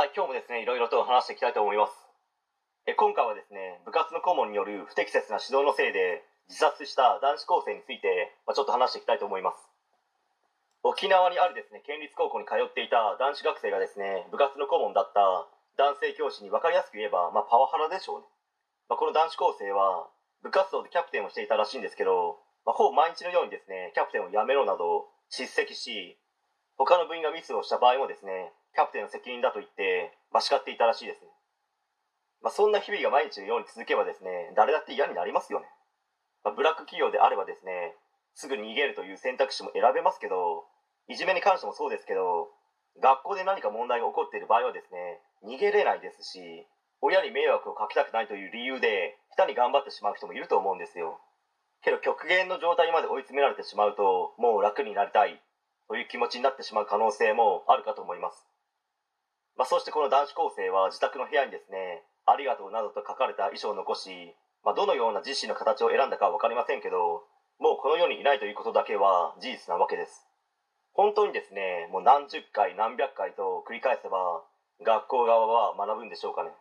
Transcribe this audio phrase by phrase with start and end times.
[0.00, 1.92] はい、今日もですね、いろいろと話していきたいと思います。
[2.88, 9.60] え今回はですね、部活の顧問による不適切な指導のせいで自殺した男子高生について、まあ、ちょっと話していきたいと思います。
[10.88, 15.20] 沖縄にあるですね、県立高校に通っていた男子学生がですね、部活の顧問だった
[15.76, 18.26] 男性教師に分かりやすく言えば、まあ、パワハラでしょうね。
[18.88, 20.08] まあ、この男子高生は
[20.40, 26.16] 部活動でキャプテンをしていたらしいんですけど、まあ、ほぼ毎日のようにですね、キャプテンを辞めろなど叱責し、
[26.80, 31.28] 他の部員がミスをした場合もですね、キャプテンの責任だと言って、まあ、叱っていたらしいですね。
[32.40, 35.68] まあ、そんな日々が毎日のように続けばですね、誰だって嫌になりますよね。
[36.40, 37.92] まあ、ブラック企業であればですね、
[38.32, 40.64] すぐ逃げるという選択肢も選べますけど、
[41.04, 42.48] いじめに関してもそうですけど、
[42.96, 46.64] 学校で何か問題が起こっている場合はですね、逃げれないですし、
[47.02, 51.20] 親に迷惑をかけたくないという理由で、下に頑張ってしまう人もいると思うんですよ。
[51.84, 55.42] けど極限の状態まで追い詰められてしまうと、もう楽になりたい
[55.90, 58.46] という気持ちになってしまう可能性もあるかと思います。
[59.58, 67.26] まあ、そしてこの男子高生は自宅の部屋にですね、ありがとうなどと書かれた遺書を残し、まあ、どのような自身の形を選んだかは分かりませんけど、
[67.58, 70.30] もうこの世にいないということだけは事実なわけです。
[70.94, 74.46] 本当にですね、もう何十回何百回と繰り返せば、
[74.86, 76.54] 学校側は学ぶんでしょうかね。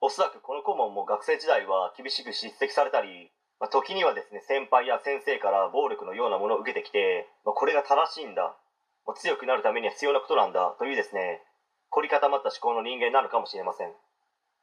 [0.00, 3.30] おそらくこの顧問も学生時代は厳しく叱責されたり、
[3.60, 8.56] まあ、時にはですね、先輩や先生から暴力のようなものを受けてきて、まあ、これが正しいんだ、
[9.06, 11.42] もう強くなるためには必要なことなんだというですね、
[11.90, 13.92] 凝り固まった思考の人間なのかもしれません。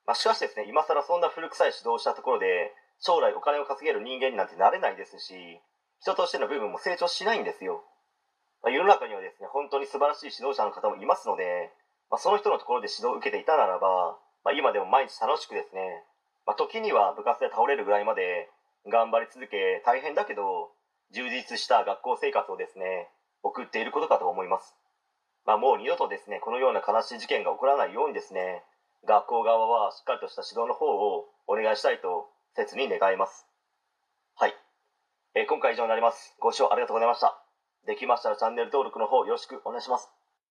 [0.08, 5.62] ま、しかしですね、今更そんな古臭い指導をしたところで、将来お金を稼げる人間になんてなれないですし、
[6.02, 7.84] 人としての部分も成長しないんですよ。
[8.64, 11.70] ま、世の中にはですね、本当に素晴らしい指導者の方もいますので、
[12.10, 16.02] ま、その人のところで指導を受けていたならば、ま、今でも毎日楽しくですね、
[16.48, 18.50] ま、時には部活で倒れるぐらいまで
[18.90, 20.72] 頑張り続け大変だけど
[21.12, 23.10] 充実した学校生活をですね
[23.44, 24.76] 送っていることかと思います、
[25.46, 28.64] まあ、もう二度とですねこのような悲しい事件が起こらないようにですね
[29.06, 33.46] 学校側はしっかりとした指導の方をお願いしたいと切に願います。
[34.36, 34.56] はい、
[35.36, 36.36] えー今回以上になります。
[36.40, 37.38] ご視聴ありがとうございました。
[37.86, 40.17] できましたらチャンネル登録の方よろしくお願いします。